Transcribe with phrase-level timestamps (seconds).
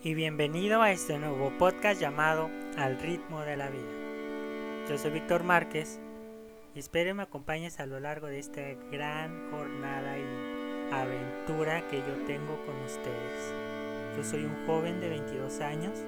[0.00, 4.86] y bienvenido a este nuevo podcast llamado Al ritmo de la vida.
[4.88, 5.98] Yo soy Víctor Márquez
[6.72, 12.14] y espero me acompañes a lo largo de esta gran jornada y aventura que yo
[12.28, 13.54] tengo con ustedes.
[14.16, 15.98] Yo soy un joven de 22 años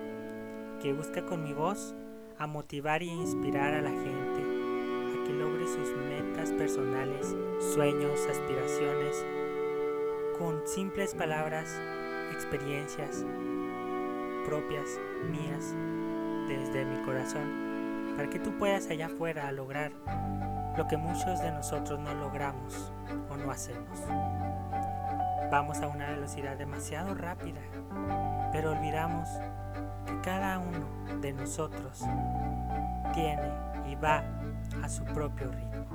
[0.80, 1.92] que busca con mi voz
[2.38, 4.42] a motivar e inspirar a la gente
[5.20, 7.34] a que logre sus metas personales,
[7.74, 9.26] sueños, aspiraciones,
[10.38, 11.76] con simples palabras,
[12.32, 13.26] experiencias,
[14.40, 14.98] propias,
[15.30, 15.74] mías,
[16.48, 19.92] desde mi corazón, para que tú puedas allá afuera lograr
[20.76, 22.92] lo que muchos de nosotros no logramos
[23.28, 24.00] o no hacemos.
[25.50, 27.60] Vamos a una velocidad demasiado rápida,
[28.52, 29.28] pero olvidamos
[30.06, 30.86] que cada uno
[31.20, 32.04] de nosotros
[33.14, 33.50] tiene
[33.86, 34.24] y va
[34.82, 35.86] a su propio ritmo.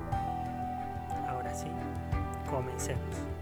[1.28, 1.68] Ahora sí,
[2.50, 3.35] comencemos.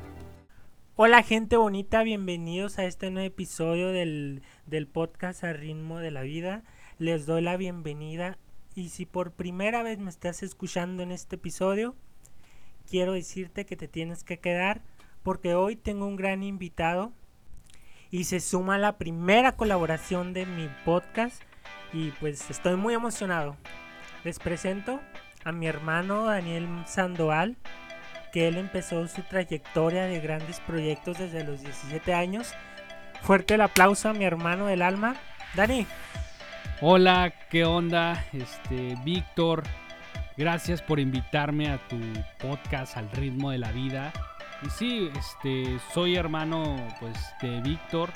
[0.97, 6.23] Hola gente bonita, bienvenidos a este nuevo episodio del, del podcast a ritmo de la
[6.23, 6.63] vida.
[7.01, 8.39] Les doy la bienvenida
[8.77, 11.97] y si por primera vez me estás escuchando en este episodio,
[12.89, 14.83] quiero decirte que te tienes que quedar
[15.25, 17.13] porque hoy tengo un gran invitado
[18.13, 21.43] y se suma la primera colaboración de mi podcast
[21.93, 23.57] y pues estoy muy emocionado.
[24.23, 25.01] Les presento
[25.43, 27.57] a mi hermano Daniel Sandoval
[28.35, 32.53] que él empezó su trayectoria de grandes proyectos desde los 17 años.
[33.23, 35.15] Fuerte el aplauso a mi hermano del alma,
[35.55, 35.87] Dani.
[36.81, 38.25] Hola, ¿qué onda?
[38.33, 39.63] Este, Víctor,
[40.37, 41.97] gracias por invitarme a tu
[42.41, 44.13] podcast Al ritmo de la vida.
[44.67, 48.11] Y sí, este, soy hermano pues de Víctor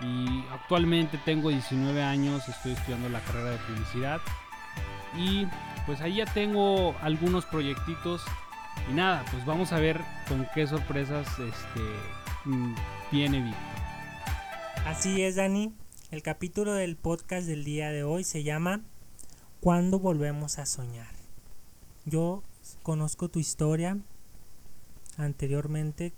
[0.00, 4.20] y actualmente tengo 19 años, estoy estudiando la carrera de publicidad
[5.16, 5.46] y
[5.86, 8.24] pues ahí ya tengo algunos proyectitos
[8.90, 11.80] y nada, pues vamos a ver con qué sorpresas este,
[12.44, 12.74] mm,
[13.10, 13.62] viene Víctor.
[14.86, 15.74] Así es, Dani.
[16.10, 18.82] El capítulo del podcast del día de hoy se llama
[19.60, 21.12] ¿Cuándo volvemos a soñar?
[22.04, 22.42] Yo
[22.84, 23.98] conozco tu historia
[25.16, 26.12] anteriormente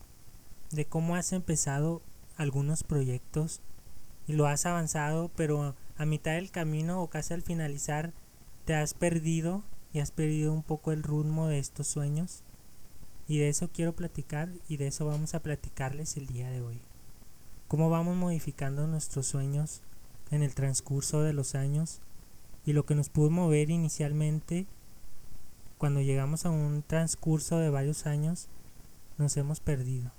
[0.70, 2.02] de cómo has empezado
[2.36, 3.62] algunos proyectos
[4.26, 8.12] y lo has avanzado, pero a mitad del camino o casi al finalizar
[8.66, 12.44] te has perdido y has perdido un poco el ritmo de estos sueños.
[13.28, 16.80] Y de eso quiero platicar y de eso vamos a platicarles el día de hoy.
[17.68, 19.82] Cómo vamos modificando nuestros sueños
[20.30, 22.00] en el transcurso de los años
[22.64, 24.66] y lo que nos pudo mover inicialmente
[25.76, 28.48] cuando llegamos a un transcurso de varios años
[29.18, 30.10] nos hemos perdido.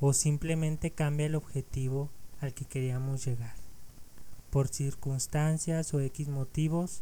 [0.00, 2.10] O simplemente cambia el objetivo
[2.42, 3.54] al que queríamos llegar.
[4.50, 7.00] Por circunstancias o X motivos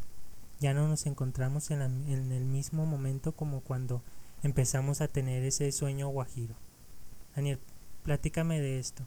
[0.61, 4.01] ya no nos encontramos en, en el mismo momento como cuando
[4.43, 6.55] empezamos a tener ese sueño guajiro.
[7.35, 7.59] Daniel,
[8.03, 9.03] platícame de esto.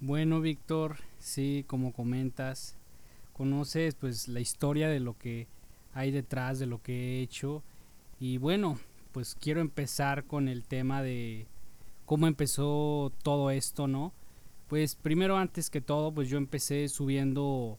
[0.00, 2.76] Bueno, Víctor, sí, como comentas,
[3.32, 5.48] conoces pues la historia de lo que
[5.92, 7.62] hay detrás de lo que he hecho
[8.20, 8.78] y bueno,
[9.12, 11.46] pues quiero empezar con el tema de
[12.04, 14.12] cómo empezó todo esto, ¿no?
[14.68, 17.78] Pues primero antes que todo, pues yo empecé subiendo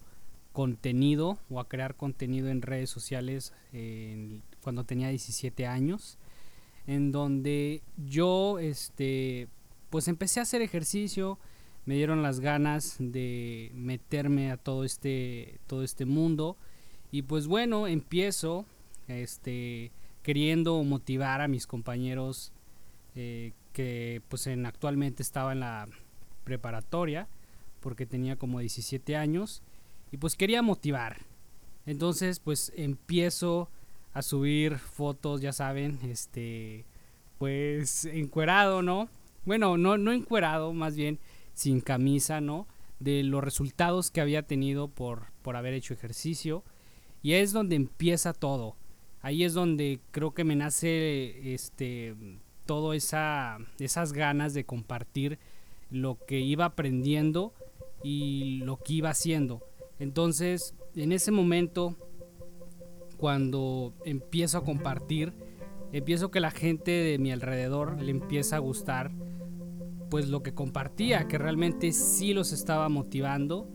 [0.51, 6.17] contenido o a crear contenido en redes sociales en cuando tenía 17 años,
[6.87, 9.47] en donde yo, este,
[9.89, 11.39] pues empecé a hacer ejercicio,
[11.85, 16.57] me dieron las ganas de meterme a todo este, todo este mundo
[17.11, 18.65] y pues bueno, empiezo,
[19.07, 22.53] este, queriendo motivar a mis compañeros
[23.15, 25.87] eh, que pues en, actualmente estaba en la
[26.43, 27.27] preparatoria
[27.79, 29.63] porque tenía como 17 años
[30.11, 31.25] y pues quería motivar.
[31.85, 33.69] Entonces pues empiezo
[34.13, 36.85] a subir fotos, ya saben, este,
[37.37, 39.09] pues encuerado, ¿no?
[39.45, 41.19] Bueno, no, no encuerado, más bien
[41.53, 42.67] sin camisa, ¿no?
[42.99, 46.63] De los resultados que había tenido por, por haber hecho ejercicio.
[47.21, 48.75] Y es donde empieza todo.
[49.21, 52.15] Ahí es donde creo que me nace este
[52.65, 55.39] todo esa esas ganas de compartir
[55.89, 57.53] lo que iba aprendiendo
[58.03, 59.61] y lo que iba haciendo.
[59.99, 61.95] Entonces, en ese momento
[63.19, 65.33] cuando empiezo a compartir,
[65.91, 69.11] empiezo que la gente de mi alrededor le empieza a gustar
[70.09, 73.69] pues lo que compartía, que realmente sí los estaba motivando.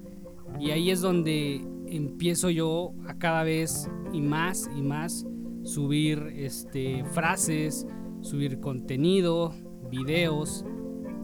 [0.59, 5.27] Y ahí es donde empiezo yo a cada vez y más y más
[5.63, 7.87] subir este frases,
[8.23, 9.53] subir contenido,
[9.91, 10.65] videos,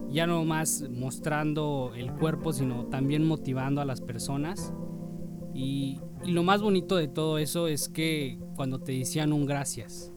[0.09, 4.73] ya no más mostrando el cuerpo, sino también motivando a las personas.
[5.53, 10.11] Y y lo más bonito de todo eso es que cuando te decían un gracias,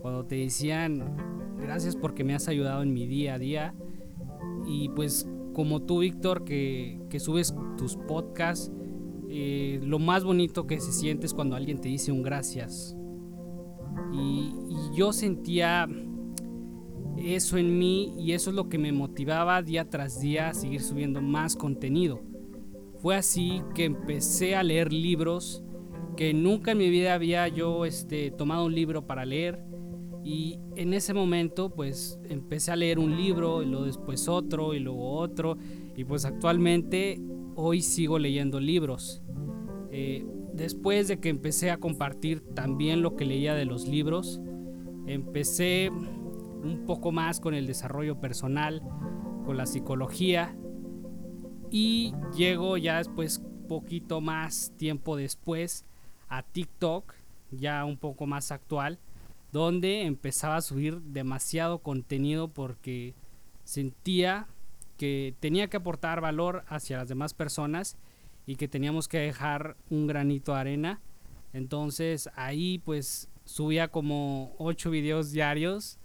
[0.00, 1.16] cuando te decían
[1.58, 3.74] gracias porque me has ayudado en mi día a día
[4.66, 8.72] y pues como tú, Víctor, que, que subes tus podcasts,
[9.28, 12.96] eh, lo más bonito que se siente es cuando alguien te dice un gracias.
[14.12, 15.88] Y, y, yo sentía
[17.16, 20.80] eso en mí y eso es lo que me motivaba día tras día a seguir
[20.80, 22.20] subiendo más contenido.
[23.00, 25.64] Fue así que empecé a leer libros
[26.16, 29.64] que nunca en mi vida había yo este, tomado un libro para leer.
[30.22, 34.80] Y en ese momento pues empecé a leer un libro y luego después otro y
[34.80, 35.56] luego otro.
[35.96, 37.18] Y pues actualmente
[37.56, 39.22] hoy sigo leyendo libros.
[39.90, 44.42] Eh, después de que empecé a compartir también lo que leía de los libros,
[45.06, 48.82] empecé un poco más con el desarrollo personal,
[49.46, 50.54] con la psicología
[51.70, 55.84] y llego ya después, poquito más tiempo después,
[56.28, 57.14] a TikTok,
[57.50, 58.98] ya un poco más actual,
[59.52, 63.14] donde empezaba a subir demasiado contenido porque
[63.64, 64.46] sentía
[64.96, 67.96] que tenía que aportar valor hacia las demás personas
[68.46, 71.00] y que teníamos que dejar un granito de arena.
[71.52, 75.98] Entonces ahí pues subía como 8 videos diarios,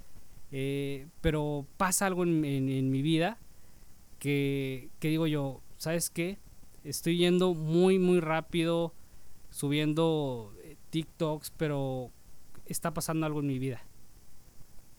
[0.52, 3.40] eh, pero pasa algo en, en mi vida
[4.20, 6.40] que, digo yo, ¿sabes qué?
[6.84, 8.94] Estoy yendo muy, muy rápido,
[9.50, 12.12] subiendo eh, TikToks, pero
[12.66, 13.86] está pasando algo en mi vida.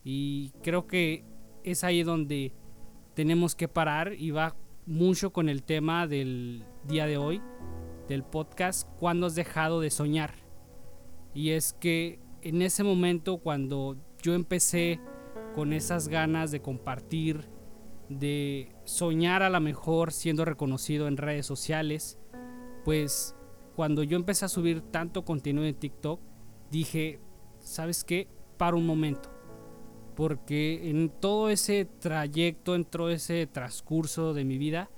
[0.03, 1.25] Y creo que
[1.63, 2.53] es ahí donde
[3.13, 4.55] tenemos que parar y va
[4.85, 7.41] mucho con el tema del día de hoy,
[8.07, 10.33] del podcast, cuando has dejado de soñar.
[11.33, 14.99] Y es que en ese momento cuando yo empecé
[15.55, 17.49] con esas ganas de compartir,
[18.09, 22.19] de soñar a lo mejor siendo reconocido en redes sociales,
[22.85, 23.35] pues
[23.75, 26.19] cuando yo empecé a subir tanto contenido en TikTok,
[26.71, 27.19] dije,
[27.59, 28.27] ¿sabes qué?
[28.57, 29.29] Para un momento.
[30.15, 34.89] Porque en todo ese trayecto, en todo ese transcurso de mi vida,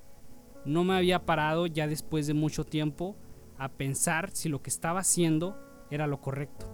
[0.66, 3.18] no me había parado ya después de mucho tiempo
[3.58, 5.58] a pensar si lo que estaba haciendo
[5.92, 6.68] era lo correcto.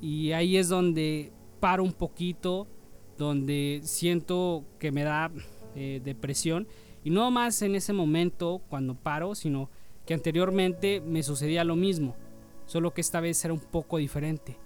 [0.00, 2.66] Y ahí es donde paro un poquito,
[3.22, 5.30] donde siento que me da
[5.74, 6.66] eh, depresión.
[7.04, 9.70] Y no más en ese momento cuando paro, sino
[10.06, 12.16] que anteriormente me sucedía lo mismo,
[12.66, 14.58] solo que esta vez era un poco diferente.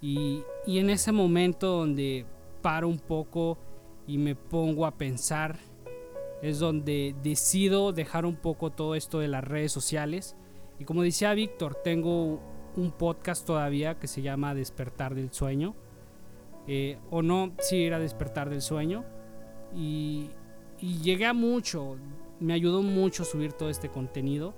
[0.00, 2.26] Y, y en ese momento donde
[2.62, 3.58] paro un poco
[4.06, 5.58] y me pongo a pensar,
[6.42, 10.36] es donde decido dejar un poco todo esto de las redes sociales.
[10.78, 12.40] Y como decía Víctor, tengo
[12.76, 15.74] un podcast todavía que se llama Despertar del Sueño
[16.68, 19.04] eh, o no, si era despertar del sueño.
[19.74, 20.30] Y,
[20.78, 21.96] llegué a mucho,
[22.38, 24.54] me ayudó mucho subir todo este contenido,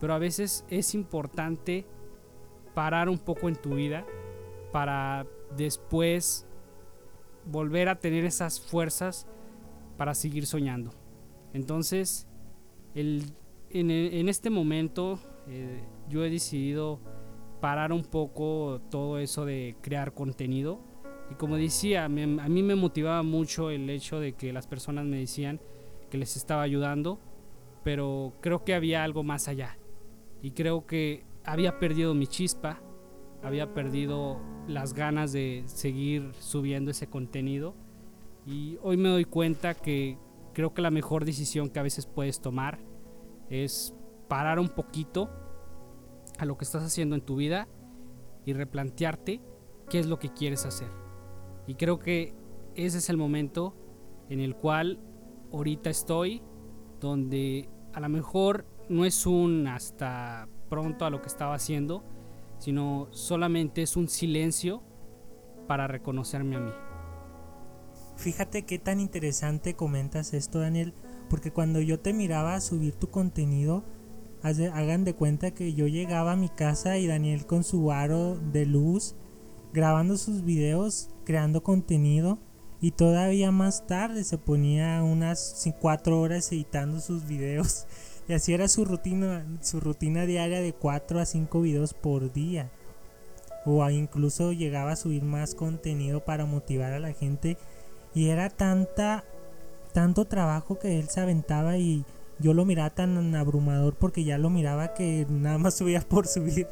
[0.00, 1.86] pero a veces es importante
[2.74, 4.04] parar un poco en tu vida
[4.72, 5.24] para
[5.56, 6.46] después
[7.44, 9.28] volver a tener esas fuerzas
[9.96, 10.90] para seguir soñando.
[11.52, 12.26] Entonces,
[12.94, 13.24] el,
[13.70, 16.98] en, este momento eh, yo he decidido
[17.60, 20.91] parar un poco todo eso de crear contenido
[21.32, 25.16] y como decía, a mí me motivaba mucho el hecho de que las personas me
[25.16, 25.60] decían
[26.10, 27.18] que les estaba ayudando,
[27.82, 29.78] pero creo que había algo más allá.
[30.42, 32.82] Y creo que había perdido mi chispa,
[33.42, 37.74] había perdido las ganas de seguir subiendo ese contenido.
[38.44, 40.18] Y hoy me doy cuenta que
[40.52, 42.78] creo que la mejor decisión que a veces puedes tomar
[43.48, 43.94] es
[44.28, 45.30] parar un poquito
[46.38, 47.68] a lo que estás haciendo en tu vida
[48.44, 49.40] y replantearte
[49.88, 51.01] qué es lo que quieres hacer.
[51.66, 52.34] Y creo que
[52.74, 53.74] ese es el momento
[54.28, 55.00] en el cual
[55.52, 56.42] ahorita estoy,
[57.00, 62.04] donde a lo mejor no es un hasta pronto a lo que estaba haciendo,
[62.58, 64.82] sino solamente es un silencio
[65.66, 66.72] para reconocerme a mí.
[68.16, 70.94] Fíjate qué tan interesante comentas esto, Daniel,
[71.28, 73.84] porque cuando yo te miraba a subir tu contenido,
[74.42, 78.66] hagan de cuenta que yo llegaba a mi casa y Daniel con su aro de
[78.66, 79.14] luz
[79.72, 82.38] grabando sus videos, creando contenido
[82.80, 87.86] y todavía más tarde se ponía unas 4 horas editando sus videos
[88.28, 92.70] y así era su rutina, su rutina diaria de 4 a 5 videos por día.
[93.64, 97.56] O incluso llegaba a subir más contenido para motivar a la gente
[98.12, 99.24] y era tanta
[99.92, 102.04] tanto trabajo que él se aventaba y
[102.38, 106.66] yo lo miraba tan abrumador porque ya lo miraba que nada más subía por subir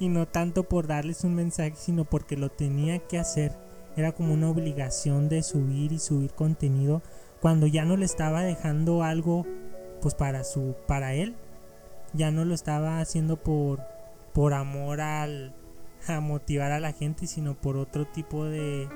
[0.00, 3.52] y no tanto por darles un mensaje, sino porque lo tenía que hacer.
[3.96, 7.02] Era como una obligación de subir y subir contenido
[7.40, 9.46] cuando ya no le estaba dejando algo
[10.00, 11.36] pues para su para él.
[12.14, 13.80] Ya no lo estaba haciendo por
[14.32, 15.54] por amor al
[16.08, 18.88] a motivar a la gente, sino por otro tipo de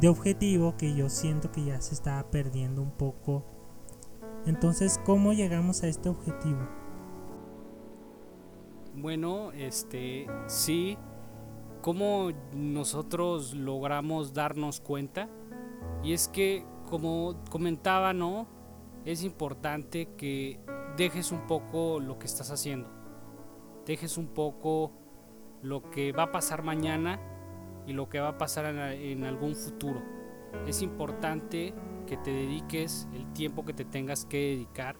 [0.00, 3.44] de objetivo que yo siento que ya se estaba perdiendo un poco
[4.46, 6.60] Entonces, ¿cómo llegamos a este objetivo?
[8.94, 10.98] Bueno, este, sí,
[11.82, 15.28] ¿cómo nosotros logramos darnos cuenta?
[16.02, 18.46] Y es que, como comentaba, ¿no?
[19.04, 20.60] Es importante que
[20.96, 22.88] dejes un poco lo que estás haciendo.
[23.86, 24.92] Dejes un poco
[25.62, 27.20] lo que va a pasar mañana
[27.86, 30.02] y lo que va a pasar en, algún futuro.
[30.66, 31.74] Es importante
[32.06, 34.96] que te dediques el tiempo que te tengas que dedicar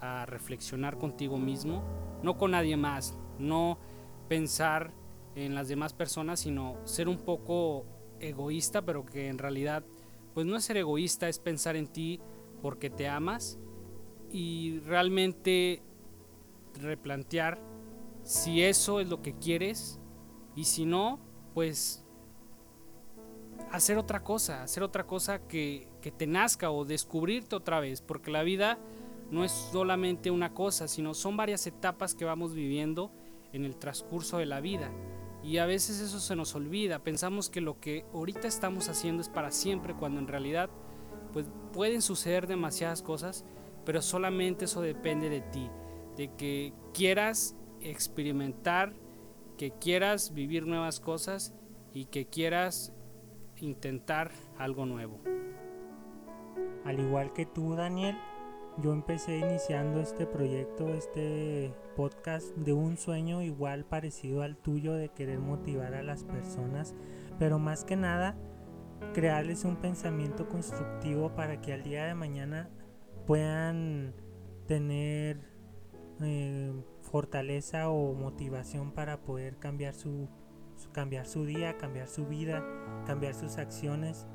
[0.00, 1.82] a reflexionar contigo mismo,
[2.22, 3.78] no con nadie más, no
[4.28, 4.92] pensar
[5.44, 7.86] en las demás personas, sino ser un poco
[8.20, 9.84] egoísta, pero que en realidad
[10.34, 12.20] pues no es ser egoísta, es pensar en ti
[12.62, 13.58] porque te amas
[14.30, 15.82] y realmente
[16.74, 17.58] replantear
[18.22, 19.98] si eso es lo que quieres
[20.54, 21.18] y si no,
[21.54, 22.04] pues
[23.72, 28.30] hacer otra cosa, hacer otra cosa que, que te nazca o descubrirte otra vez, porque
[28.30, 28.78] la vida
[29.30, 33.10] no es solamente una cosa, sino son varias etapas que vamos viviendo
[33.52, 34.90] en el transcurso de la vida.
[35.42, 39.28] Y a veces eso se nos olvida, pensamos que lo que ahorita estamos haciendo es
[39.28, 40.68] para siempre, cuando en realidad
[41.32, 43.44] pues pueden suceder demasiadas cosas,
[43.84, 45.70] pero solamente eso depende de ti,
[46.16, 48.94] de que quieras experimentar,
[49.56, 51.54] que quieras vivir nuevas cosas
[51.94, 52.92] y que quieras
[53.56, 55.20] intentar algo nuevo.
[56.84, 58.16] Al igual que tú, Daniel,
[58.80, 65.08] yo empecé iniciando este proyecto, este podcast de un sueño igual parecido al tuyo de
[65.08, 66.94] querer motivar a las personas,
[67.38, 68.36] pero más que nada
[69.14, 72.70] crearles un pensamiento constructivo para que al día de mañana
[73.26, 74.14] puedan
[74.66, 75.40] tener
[76.20, 80.28] eh, fortaleza o motivación para poder cambiar su,
[80.92, 82.64] cambiar su día, cambiar su vida,
[83.06, 84.26] cambiar sus acciones.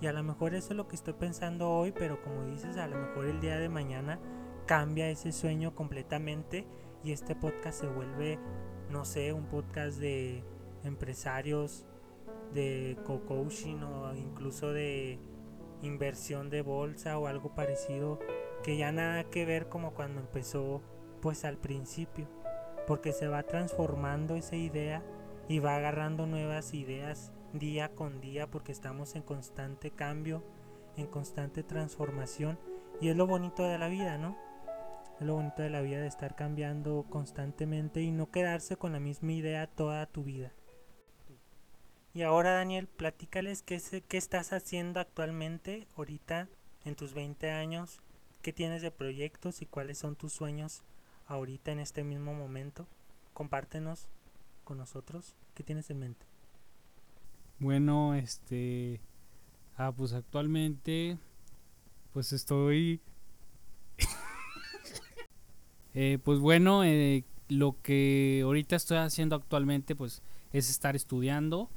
[0.00, 2.86] Y a lo mejor eso es lo que estoy pensando hoy, pero como dices, a
[2.86, 4.18] lo mejor el día de mañana
[4.66, 6.66] cambia ese sueño completamente
[7.02, 8.38] y este podcast se vuelve,
[8.90, 10.42] no sé, un podcast de
[10.84, 11.86] empresarios,
[12.52, 15.18] de co-coaching o incluso de
[15.82, 18.18] inversión de bolsa o algo parecido
[18.62, 20.82] que ya nada que ver como cuando empezó
[21.20, 22.26] pues al principio.
[22.86, 25.02] Porque se va transformando esa idea
[25.48, 30.42] y va agarrando nuevas ideas día con día porque estamos en constante cambio,
[30.96, 32.58] en constante transformación
[33.00, 34.36] y es lo bonito de la vida, ¿no?
[35.20, 39.00] Es lo bonito de la vida de estar cambiando constantemente y no quedarse con la
[39.00, 40.52] misma idea toda tu vida.
[42.12, 46.48] Y ahora Daniel, platícales qué, qué estás haciendo actualmente, ahorita,
[46.84, 48.00] en tus 20 años,
[48.42, 50.82] qué tienes de proyectos y cuáles son tus sueños
[51.26, 52.86] ahorita en este mismo momento.
[53.32, 54.08] Compártenos
[54.64, 56.33] con nosotros qué tienes en mente.
[57.58, 59.00] Bueno, este...
[59.76, 61.18] Ah, pues actualmente,
[62.12, 63.00] pues estoy
[65.94, 71.68] eh, pues bueno, eh, lo que ahorita estoy haciendo actualmente pues es estar estudiando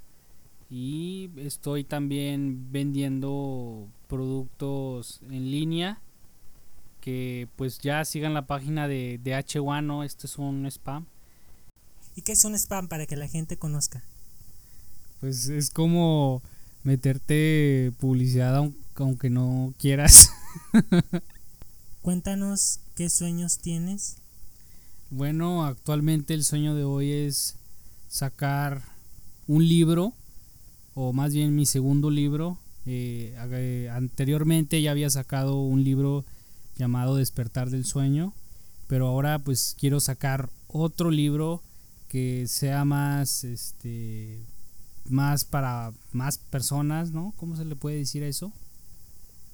[0.70, 6.02] y estoy también vendiendo productos en línea
[7.02, 10.04] que pues ya sigan la página de, de H1, ¿no?
[10.04, 11.06] Este es un spam.
[12.16, 14.04] ¿Y qué es un spam para que la gente conozca?
[15.20, 16.42] Pues es como
[16.84, 18.56] meterte publicidad
[18.96, 20.32] aunque no quieras.
[22.02, 24.18] Cuéntanos qué sueños tienes.
[25.10, 27.56] Bueno, actualmente el sueño de hoy es
[28.08, 28.82] sacar
[29.48, 30.14] un libro,
[30.94, 32.58] o más bien mi segundo libro.
[32.86, 36.26] Eh, eh, anteriormente ya había sacado un libro
[36.78, 38.34] llamado Despertar del Sueño,
[38.88, 41.62] pero ahora pues quiero sacar otro libro
[42.08, 44.40] que sea más, este,
[45.10, 47.34] más para más personas, ¿no?
[47.38, 48.52] ¿Cómo se le puede decir a eso?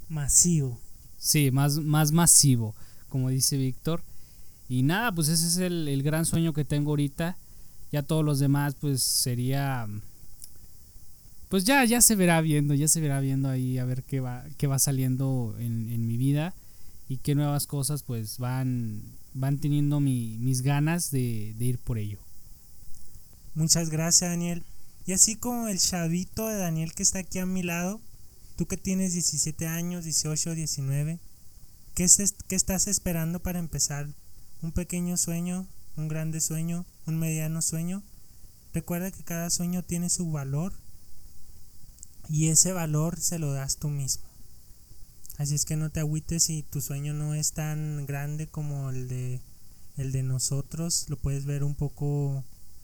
[0.09, 0.79] Masivo.
[1.17, 2.75] Sí, más, más masivo,
[3.09, 4.03] como dice Víctor.
[4.67, 7.37] Y nada, pues ese es el, gran sueño que tengo ahorita.
[7.91, 9.87] Ya todos los demás, pues sería.
[11.49, 14.43] Pues ya, ya se verá viendo, ya se verá viendo ahí a ver qué va,
[14.57, 16.55] qué va saliendo en, mi vida
[17.07, 19.03] y qué nuevas cosas pues van,
[19.35, 22.17] van teniendo mis ganas de, de ir por ello.
[23.53, 24.63] Muchas gracias, Daniel.
[25.05, 27.99] Y así como el chavito de Daniel que está aquí a mi lado,
[28.55, 31.19] Tú que tienes 17 años, 18, 19,
[31.95, 32.07] ¿qué,
[32.47, 34.07] ¿qué estás esperando para empezar?
[34.61, 35.65] ¿Un pequeño sueño?
[35.97, 36.85] ¿Un grande sueño?
[37.07, 38.03] ¿Un mediano sueño?
[38.71, 40.73] Recuerda que cada sueño tiene su valor
[42.29, 44.23] y ese valor se lo das tú mismo.
[45.37, 49.07] Así es que no te agüites si tu sueño no es tan grande como el
[49.07, 49.41] de
[49.97, 52.43] el de nosotros, lo puedes ver un poco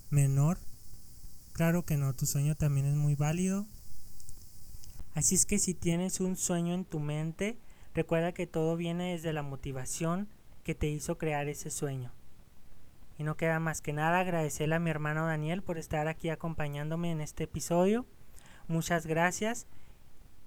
[0.09, 0.59] menor.
[1.59, 3.67] Claro que no, tu sueño también es muy válido
[5.13, 7.57] Así es que si tienes un sueño en tu mente,
[7.93, 10.29] Recuerda que todo viene desde la motivación
[10.63, 12.13] que te hizo crear ese sueño.
[13.17, 17.11] Y no queda más que nada agradecerle a mi hermano Daniel por estar aquí acompañándome
[17.11, 18.05] en este episodio.
[18.69, 19.67] Muchas gracias.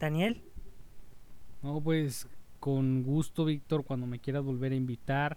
[0.00, 0.42] Daniel.
[1.62, 2.26] No, pues
[2.58, 5.36] con gusto, Víctor, cuando me quieras volver a invitar.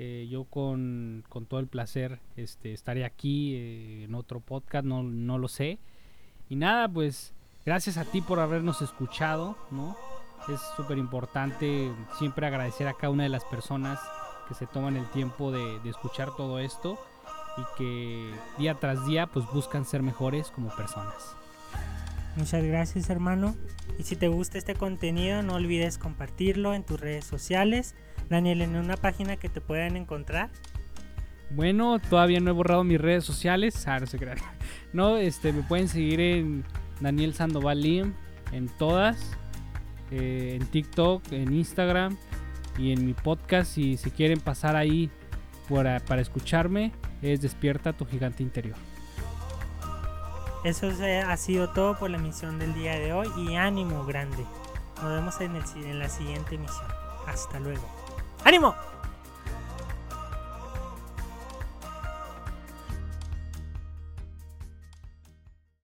[0.00, 5.38] Eh, yo con, todo el placer este, estaré aquí eh, en otro podcast, no, no
[5.38, 5.80] lo sé.
[6.48, 7.34] Y nada, pues
[7.66, 9.96] gracias a ti por habernos escuchado, ¿no?
[10.48, 13.98] Es súper importante siempre agradecer a cada una de las personas
[14.46, 16.96] que se toman el tiempo de, de, escuchar todo esto
[17.56, 21.34] y que día tras día pues buscan ser mejores como personas.
[22.36, 23.56] Muchas gracias hermano.
[23.98, 27.96] Y si te gusta este contenido no olvides compartirlo en tus redes sociales
[28.28, 30.50] Daniel, en una página que te puedan encontrar.
[31.50, 33.86] Bueno, todavía no he borrado mis redes sociales.
[33.86, 34.18] Ah, no se
[34.92, 36.64] No, este, me pueden seguir en
[37.00, 38.14] Daniel Sandoval Lim,
[38.52, 39.36] en todas.
[40.10, 42.16] Eh, en TikTok, en Instagram
[42.78, 43.76] y en mi podcast.
[43.78, 45.10] Y si quieren pasar ahí
[45.68, 46.92] para, para escucharme,
[47.22, 48.76] es Despierta tu gigante interior.
[50.64, 50.90] Eso
[51.26, 54.44] ha sido todo por la emisión del día de hoy y ánimo grande.
[55.02, 56.86] Nos vemos en, el, en la siguiente emisión.
[57.26, 57.97] Hasta luego.
[58.48, 58.74] ¡Ánimo!